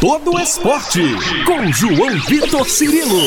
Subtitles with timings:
[0.00, 1.02] todo o esporte.
[1.44, 3.20] Com João Vitor Cirilo.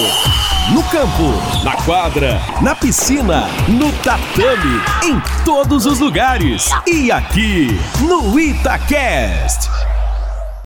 [0.73, 6.69] No campo, na quadra, na piscina, no tatame, em todos os lugares.
[6.87, 7.67] E aqui,
[8.07, 9.69] no Itacast.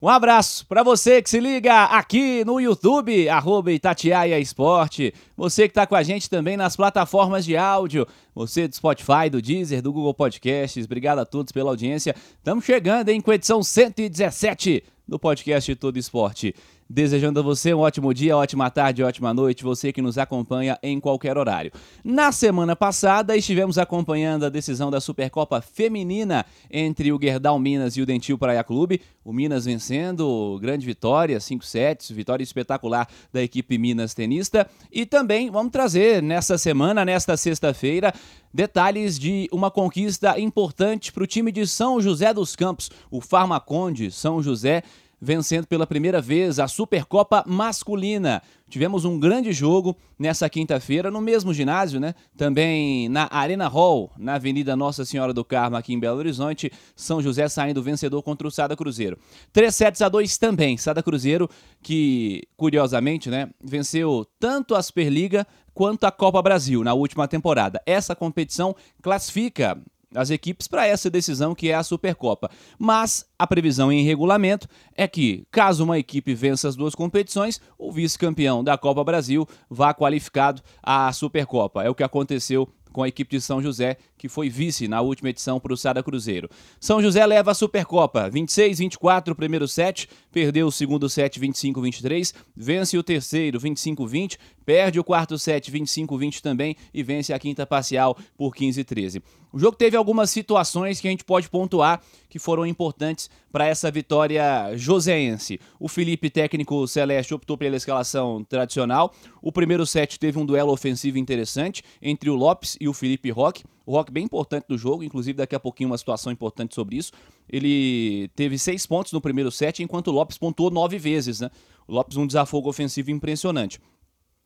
[0.02, 5.12] Um abraço para você que se liga aqui no YouTube, arroba Itatiaia Esporte.
[5.36, 8.06] Você que está com a gente também nas plataformas de áudio.
[8.36, 10.86] Você do Spotify, do Deezer, do Google Podcasts.
[10.86, 12.16] Obrigado a todos pela audiência.
[12.38, 16.56] Estamos chegando em com edição 117 do podcast Todo Esporte.
[16.88, 21.00] Desejando a você um ótimo dia, ótima tarde, ótima noite, você que nos acompanha em
[21.00, 21.72] qualquer horário.
[22.04, 28.04] Na semana passada, estivemos acompanhando a decisão da Supercopa Feminina entre o Gerdau Minas e
[28.04, 29.02] o Dentil Praia Clube.
[29.24, 34.70] O Minas vencendo, grande vitória, 5 sets, vitória espetacular da equipe Minas Tenista.
[34.92, 38.14] E também vamos trazer nessa semana, nesta sexta-feira,
[38.54, 44.12] detalhes de uma conquista importante para o time de São José dos Campos, o Farmaconde
[44.12, 44.84] São José
[45.22, 48.42] vencendo pela primeira vez a Supercopa Masculina.
[48.68, 52.16] Tivemos um grande jogo nessa quinta-feira no mesmo ginásio, né?
[52.36, 56.72] Também na Arena Hall, na Avenida Nossa Senhora do Carmo, aqui em Belo Horizonte.
[56.96, 59.18] São José saindo vencedor contra o Sada Cruzeiro.
[59.54, 60.78] 3 sets a 2 também.
[60.78, 61.50] Sada Cruzeiro,
[61.82, 67.82] que curiosamente, né, venceu tanto a Superliga quanto a Copa Brasil na última temporada.
[67.86, 69.80] Essa competição classifica
[70.16, 72.50] as equipes para essa decisão que é a Supercopa.
[72.78, 77.92] Mas a previsão em regulamento é que, caso uma equipe vença as duas competições, o
[77.92, 81.84] vice-campeão da Copa Brasil vá qualificado à Supercopa.
[81.84, 85.30] É o que aconteceu com a equipe de São José, que foi vice na última
[85.30, 86.50] edição para o Sada Cruzeiro.
[86.80, 92.98] São José leva a Supercopa, 26-24 o primeiro set, perdeu o segundo set 25-23, vence
[92.98, 98.54] o terceiro 25-20, perde o quarto set 25-20 também e vence a quinta parcial por
[98.56, 99.22] 15-13.
[99.56, 103.90] O jogo teve algumas situações que a gente pode pontuar que foram importantes para essa
[103.90, 105.62] vitória joseense.
[105.80, 109.14] O Felipe, técnico celeste, optou pela escalação tradicional.
[109.42, 113.64] O primeiro set teve um duelo ofensivo interessante entre o Lopes e o Felipe Roque.
[113.86, 117.12] O Roque bem importante do jogo, inclusive daqui a pouquinho uma situação importante sobre isso.
[117.48, 121.40] Ele teve seis pontos no primeiro set, enquanto o Lopes pontuou nove vezes.
[121.40, 121.52] Né?
[121.88, 123.80] O Lopes um desafogo ofensivo impressionante.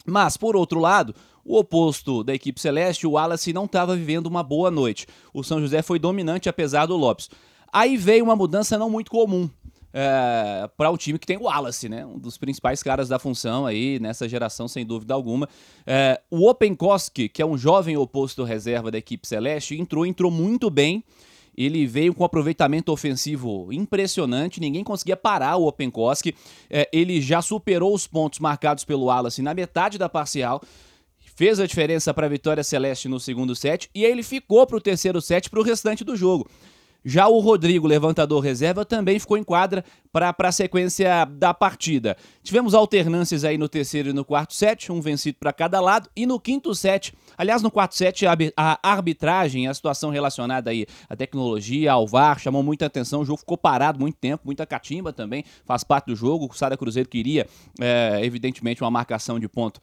[0.05, 1.13] Mas, por outro lado,
[1.43, 5.07] o oposto da equipe celeste, o Wallace, não estava vivendo uma boa noite.
[5.33, 7.29] O São José foi dominante apesar do Lopes.
[7.71, 9.49] Aí veio uma mudança não muito comum.
[9.93, 12.05] É, para o time que tem o Wallace, né?
[12.05, 15.49] Um dos principais caras da função aí nessa geração, sem dúvida alguma.
[15.85, 20.69] É, o Openkoski, que é um jovem oposto reserva da equipe celeste, entrou, entrou muito
[20.69, 21.03] bem.
[21.57, 26.35] Ele veio com um aproveitamento ofensivo impressionante, ninguém conseguia parar o Openkoski.
[26.69, 30.61] É, ele já superou os pontos marcados pelo Wallace na metade da parcial
[31.39, 34.81] fez a diferença para a vitória celeste no segundo set e ele ficou para o
[34.81, 36.49] terceiro set para o restante do jogo.
[37.03, 42.17] Já o Rodrigo, levantador reserva, também ficou em quadra para a sequência da partida.
[42.43, 46.09] Tivemos alternâncias aí no terceiro e no quarto set, um vencido para cada lado.
[46.15, 51.15] E no quinto set, aliás, no quarto set, a arbitragem, a situação relacionada aí à
[51.15, 53.21] tecnologia, ao VAR, chamou muita atenção.
[53.21, 56.49] O jogo ficou parado muito tempo, muita catimba também, faz parte do jogo.
[56.51, 57.47] O Sada Cruzeiro queria,
[57.79, 59.79] é, evidentemente, uma marcação de ponto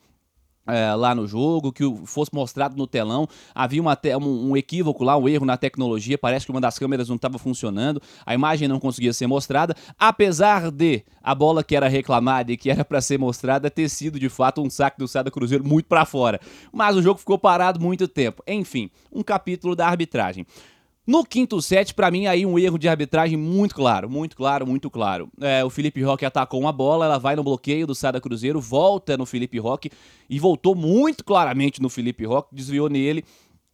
[0.67, 3.29] é, lá no jogo, que fosse mostrado no telão.
[3.55, 6.19] Havia uma um, um, equívoco lá, um erro na tecnologia.
[6.19, 10.71] Parece que uma das câmeras não estava funcionando, a imagem não conseguia ser mostrada, apesar
[10.71, 14.29] de a bola que era reclamada e que era para ser mostrada ter sido de
[14.29, 16.41] fato um saque do Sada Cruzeiro muito para fora.
[16.73, 18.43] Mas o jogo ficou parado muito tempo.
[18.47, 20.47] Enfim, um capítulo da arbitragem.
[21.07, 24.91] No quinto set, para mim, aí um erro de arbitragem muito claro, muito claro, muito
[24.91, 25.31] claro.
[25.41, 29.17] É, o Felipe Roque atacou uma bola, ela vai no bloqueio do Sada Cruzeiro, volta
[29.17, 29.89] no Felipe Roque
[30.29, 33.25] e voltou muito claramente no Felipe Roque, desviou nele.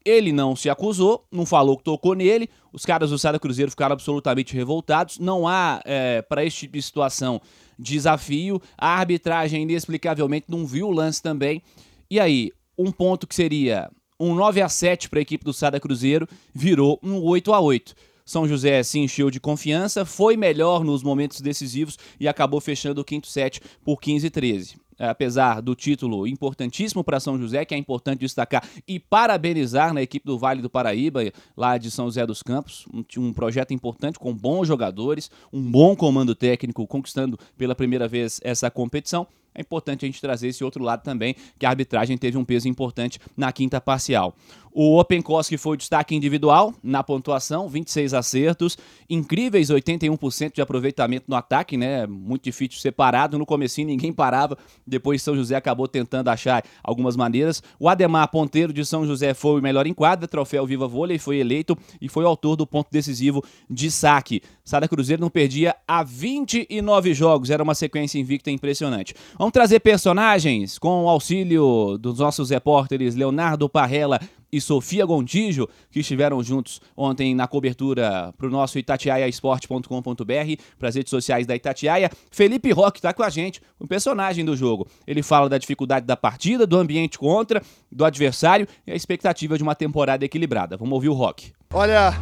[0.05, 2.51] Ele não se acusou, não falou que tocou nele.
[2.71, 5.19] Os caras do Sada Cruzeiro ficaram absolutamente revoltados.
[5.19, 7.41] Não há, é, para esse tipo de situação,
[7.79, 8.61] desafio.
[8.77, 11.63] A arbitragem, inexplicavelmente, não viu o lance também.
[12.11, 13.89] E aí, um ponto que seria
[14.23, 17.95] um 9 a 7 para a equipe do Sada Cruzeiro virou um 8 a 8.
[18.25, 23.05] São José se encheu de confiança, foi melhor nos momentos decisivos e acabou fechando o
[23.05, 24.77] quinto set por 15 a 13.
[24.97, 30.25] Apesar do título importantíssimo para São José, que é importante destacar e parabenizar na equipe
[30.25, 31.23] do Vale do Paraíba,
[31.57, 35.97] lá de São José dos Campos, um, um projeto importante com bons jogadores, um bom
[35.97, 40.83] comando técnico, conquistando pela primeira vez essa competição é importante a gente trazer esse outro
[40.83, 44.35] lado também, que a arbitragem teve um peso importante na quinta parcial.
[44.75, 48.79] O Openkoski foi o destaque individual na pontuação, 26 acertos,
[49.09, 52.07] incríveis 81% de aproveitamento no ataque, né?
[52.07, 53.39] Muito difícil separado.
[53.39, 57.63] No comecinho ninguém parava, depois São José acabou tentando achar algumas maneiras.
[57.79, 61.37] O Ademar Ponteiro de São José foi o melhor em quadra, troféu Viva Vôlei, foi
[61.37, 64.41] eleito e foi o autor do ponto decisivo de saque.
[64.65, 69.15] Sada Cruzeiro não perdia há 29 jogos, era uma sequência invicta impressionante.
[69.39, 74.19] Vamos trazer personagens com o auxílio dos nossos repórteres Leonardo Parrella
[74.53, 80.95] e Sofia Gontijo, que estiveram juntos ontem na cobertura para o nosso itatiaiaesporte.com.br, para as
[80.95, 82.11] redes sociais da Itatiaia.
[82.31, 84.87] Felipe Roque está com a gente, o personagem do jogo.
[85.07, 89.63] Ele fala da dificuldade da partida, do ambiente contra, do adversário e a expectativa de
[89.63, 90.77] uma temporada equilibrada.
[90.77, 91.53] Vamos ouvir o Roque.
[91.73, 92.13] Olha,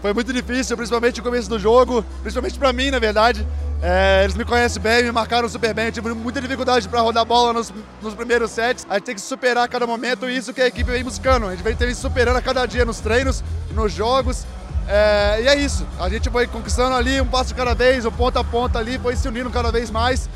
[0.00, 3.44] foi muito difícil, principalmente o começo do jogo, principalmente para mim, na verdade.
[3.82, 5.86] É, eles me conhecem bem, me marcaram super bem.
[5.86, 8.86] Eu tive muita dificuldade para rodar bola nos, nos, primeiros sets.
[8.88, 11.46] A gente tem que superar a cada momento e isso que a equipe vem buscando.
[11.46, 14.46] A gente vem superando a cada dia nos treinos, nos jogos.
[14.88, 15.86] É, e é isso.
[15.98, 19.14] A gente foi conquistando ali um passo cada vez, o ponto a ponta ali, foi
[19.14, 20.28] se unindo cada vez mais.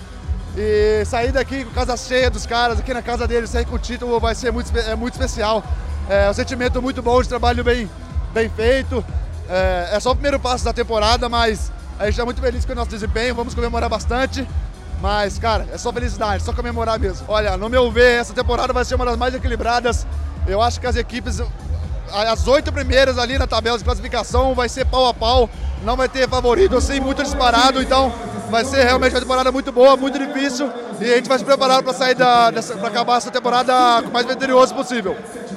[0.57, 3.79] E sair daqui com casa cheia dos caras, aqui na casa deles, sair com o
[3.79, 5.65] título vai ser muito, é muito especial.
[6.09, 7.89] É um sentimento muito bom de trabalho bem,
[8.35, 9.05] bem feito.
[9.49, 11.71] É, é só o primeiro passo da temporada, mas
[12.01, 14.49] a gente está muito feliz com o nosso desempenho, vamos comemorar bastante.
[15.03, 17.27] Mas, cara, é só felicidade, só comemorar mesmo.
[17.29, 20.07] Olha, no meu ver, essa temporada vai ser uma das mais equilibradas.
[20.47, 21.43] Eu acho que as equipes,
[22.11, 25.51] as oito primeiras ali na tabela de classificação, vai ser pau a pau.
[25.85, 27.83] Não vai ter favorito assim, muito disparado.
[27.83, 28.11] Então,
[28.51, 30.73] vai ser realmente uma temporada muito boa, muito difícil.
[31.03, 34.25] E a gente vai se preparar para sair da, para acabar essa temporada o mais
[34.25, 35.15] vitorioso possível.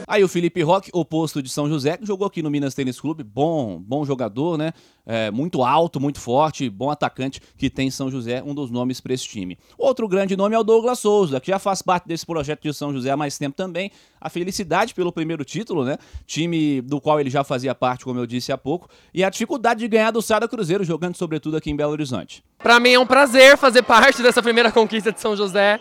[0.08, 3.24] Aí o Felipe Roque, oposto de São José, que jogou aqui no Minas Tênis Clube,
[3.24, 4.74] bom, bom jogador, né?
[5.06, 9.14] É, muito alto, muito forte, bom atacante que tem São José, um dos nomes para
[9.14, 9.58] esse time.
[9.78, 12.94] Outro grande nome é o Douglas Souza, que já faz parte desse projeto de São
[12.94, 13.92] José há mais tempo também.
[14.20, 15.98] A felicidade pelo primeiro título, né?
[16.26, 19.82] Time do qual ele já fazia parte, como eu disse há pouco, e a dificuldade
[19.82, 22.44] de ganhar do Sada Cruzeiro, jogando sobretudo aqui em Belo Horizonte.
[22.60, 25.80] Para mim é um prazer fazer parte dessa primeira conquista de São José.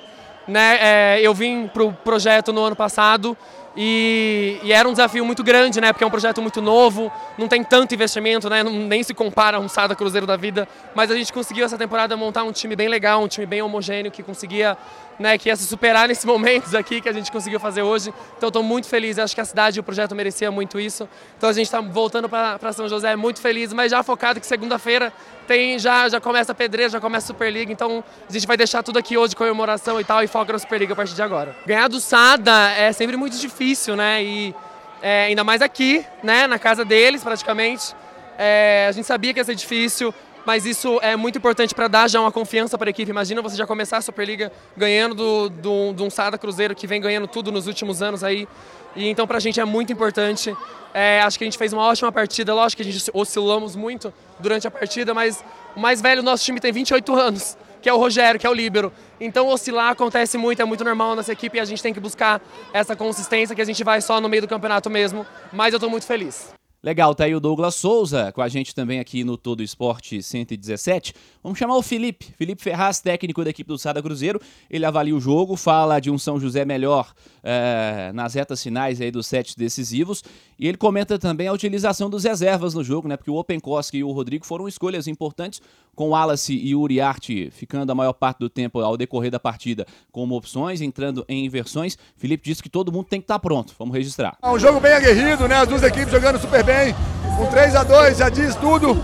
[0.48, 0.78] Né?
[0.80, 3.36] É, eu vim para o projeto no ano passado
[3.74, 5.92] e, e, era um desafio muito grande, né?
[5.92, 8.62] Porque é um projeto muito novo, não tem tanto investimento, né?
[8.62, 10.68] Nem se compara a um Sada Cruzeiro da vida.
[10.94, 14.12] Mas a gente conseguiu essa temporada montar um time bem legal, um time bem homogêneo
[14.12, 14.76] que conseguia,
[15.18, 15.38] né?
[15.38, 18.12] Que ia se superar nesses momentos aqui que a gente conseguiu fazer hoje.
[18.36, 19.18] Então estou muito feliz.
[19.18, 21.08] Acho que a cidade e o projeto merecia muito isso.
[21.38, 25.10] Então a gente está voltando para São José muito feliz, mas já focado que segunda-feira
[25.46, 27.72] tem já já começa a pedreira, já começa a Superliga.
[27.72, 30.92] Então a gente vai deixar tudo aqui hoje comemoração e tal e foca na Superliga
[30.92, 31.54] a partir de agora.
[31.64, 34.22] Ganhar do Sada é sempre muito difícil difícil, né?
[34.22, 34.54] E
[35.00, 36.46] é, ainda mais aqui, né?
[36.46, 37.94] Na casa deles, praticamente.
[38.38, 42.08] É, a gente sabia que ia ser difícil, mas isso é muito importante para dar
[42.08, 43.10] já uma confiança para a equipe.
[43.10, 47.00] Imagina você já começar a Superliga ganhando do, do, do um Sada Cruzeiro que vem
[47.00, 48.48] ganhando tudo nos últimos anos aí.
[48.94, 50.56] E então para a gente é muito importante.
[50.92, 52.54] É, acho que a gente fez uma ótima partida.
[52.54, 55.44] Lógico que a gente oscilamos muito durante a partida, mas
[55.76, 58.50] o mais velho do nosso time tem 28 anos que é o Rogério, que é
[58.50, 58.92] o líbero.
[59.20, 62.40] Então oscilar acontece muito, é muito normal nessa equipe e a gente tem que buscar
[62.72, 65.90] essa consistência que a gente vai só no meio do campeonato mesmo, mas eu estou
[65.90, 66.54] muito feliz.
[66.84, 71.14] Legal, tá aí o Douglas Souza com a gente também aqui no Todo Esporte 117.
[71.40, 74.40] Vamos chamar o Felipe, Felipe Ferraz, técnico da equipe do Sada Cruzeiro.
[74.68, 79.12] Ele avalia o jogo, fala de um São José melhor é, nas retas finais aí
[79.12, 80.24] dos sets decisivos.
[80.58, 83.16] E ele comenta também a utilização dos reservas no jogo, né?
[83.16, 85.62] Porque o Openkoski e o Rodrigo foram escolhas importantes,
[85.94, 90.34] com Wallace e Uriarte ficando a maior parte do tempo ao decorrer da partida como
[90.34, 91.98] opções, entrando em inversões.
[92.16, 93.74] Felipe disse que todo mundo tem que estar tá pronto.
[93.78, 94.36] Vamos registrar.
[94.42, 95.56] É um jogo bem aguerrido, né?
[95.56, 96.94] As duas equipes jogando super bem
[97.36, 98.96] com 3 a 2 já diz tudo.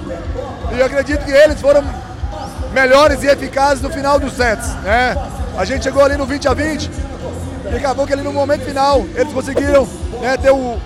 [0.74, 1.82] E eu acredito que eles foram
[2.72, 4.74] melhores e eficazes no final dos sets.
[4.82, 5.14] Né?
[5.56, 6.90] A gente chegou ali no 20 a 20
[7.70, 9.86] e acabou que ali no momento final eles conseguiram
[10.20, 10.78] né, ter o,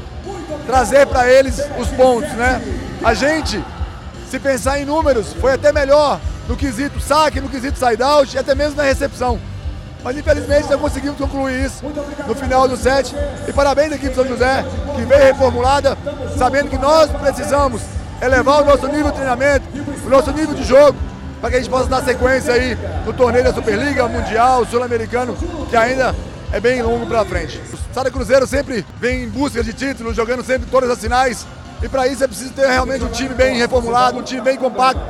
[0.66, 2.30] trazer para eles os pontos.
[2.32, 2.62] Né?
[3.04, 3.62] A gente,
[4.32, 8.54] se pensar em números, foi até melhor no quesito saque, no quesito side-out e até
[8.54, 9.38] mesmo na recepção.
[10.02, 11.84] Mas infelizmente não conseguimos concluir isso
[12.26, 13.14] no final do set.
[13.46, 14.64] E parabéns à equipe São José,
[14.96, 15.98] que veio reformulada,
[16.38, 17.82] sabendo que nós precisamos
[18.22, 19.66] elevar o nosso nível de treinamento,
[20.02, 20.96] o nosso nível de jogo,
[21.38, 22.74] para que a gente possa dar sequência aí
[23.04, 25.36] no torneio da Superliga, Mundial, Sul-Americano,
[25.68, 26.14] que ainda
[26.50, 27.60] é bem longo para frente.
[27.70, 31.46] O Sada Cruzeiro sempre vem em busca de títulos, jogando sempre todas as finais.
[31.82, 35.02] E para isso é preciso ter realmente um time bem reformulado, um time bem compacto.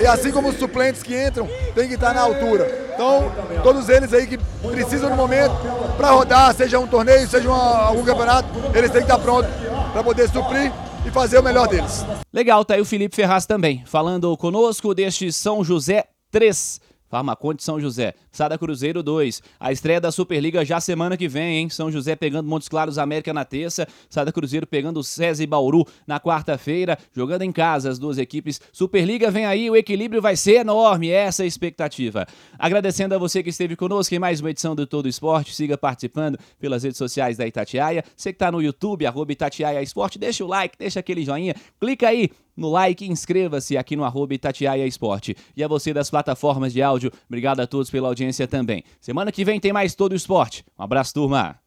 [0.00, 2.90] E assim como os suplentes que entram, tem que estar na altura.
[2.94, 3.30] Então,
[3.62, 4.38] todos eles aí que
[4.70, 5.54] precisam no momento
[5.96, 9.50] para rodar, seja um torneio, seja uma, algum campeonato, eles têm que estar prontos
[9.92, 10.72] para poder suprir
[11.04, 12.04] e fazer o melhor deles.
[12.32, 16.80] Legal, tá aí o Felipe Ferraz também, falando conosco deste São José 3.
[17.08, 18.14] Farmaconte São José.
[18.30, 19.42] Sada Cruzeiro 2.
[19.58, 21.68] A estreia da Superliga já semana que vem, hein?
[21.68, 23.86] São José pegando Montes Claros América na terça.
[24.08, 26.98] Sada Cruzeiro pegando César e Bauru na quarta-feira.
[27.14, 28.60] Jogando em casa as duas equipes.
[28.72, 31.10] Superliga vem aí, o equilíbrio vai ser enorme.
[31.10, 32.26] Essa é a expectativa.
[32.58, 35.54] Agradecendo a você que esteve conosco em mais uma edição do Todo Esporte.
[35.54, 38.04] Siga participando pelas redes sociais da Itatiaia.
[38.16, 41.54] Você que está no YouTube, arroba Itatiaia Esporte, deixa o like, deixa aquele joinha.
[41.80, 45.36] Clica aí no like inscreva-se aqui no arroba Itatiaia Esporte.
[45.56, 48.82] E a você das plataformas de áudio, obrigado a todos pela audiência também.
[49.00, 50.64] Semana que vem tem mais todo o esporte.
[50.78, 51.60] Um abraço, turma!